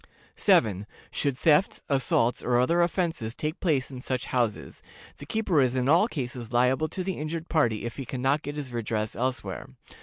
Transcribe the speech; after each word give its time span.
"7. 0.35 0.87
Should 1.11 1.37
thefts, 1.37 1.83
assaults, 1.87 2.41
or 2.41 2.59
other 2.59 2.81
offenses 2.81 3.35
take 3.35 3.59
place 3.59 3.91
in 3.91 4.01
such 4.01 4.25
houses, 4.33 4.81
the 5.19 5.27
keeper 5.27 5.61
is 5.61 5.75
in 5.75 5.87
all 5.87 6.07
cases 6.07 6.51
liable 6.51 6.87
to 6.89 7.03
the 7.03 7.19
injured 7.19 7.49
party 7.49 7.85
if 7.85 7.97
he 7.97 8.05
can 8.05 8.19
not 8.23 8.41
get 8.41 8.55
his 8.55 8.73
redress 8.73 9.15
elsewhere. 9.15 9.67